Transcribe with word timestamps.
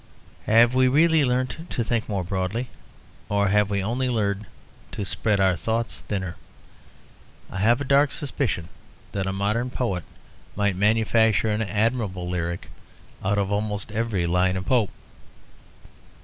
Have 0.47 0.73
we 0.73 0.87
really 0.87 1.23
learnt 1.23 1.69
to 1.69 1.83
think 1.83 2.09
more 2.09 2.23
broadly? 2.23 2.69
Or 3.29 3.49
have 3.49 3.69
we 3.69 3.83
only 3.83 4.09
learnt 4.09 4.47
to 4.93 5.05
spread 5.05 5.39
our 5.39 5.55
thoughts 5.55 5.99
thinner? 5.99 6.37
I 7.51 7.59
have 7.59 7.79
a 7.79 7.83
dark 7.85 8.11
suspicion 8.11 8.69
that 9.11 9.27
a 9.27 9.31
modern 9.31 9.69
poet 9.69 10.03
might 10.55 10.75
manufacture 10.75 11.51
an 11.51 11.61
admirable 11.61 12.27
lyric 12.27 12.71
out 13.23 13.37
of 13.37 13.51
almost 13.51 13.91
every 13.91 14.25
line 14.25 14.57
of 14.57 14.65
Pope. 14.65 14.89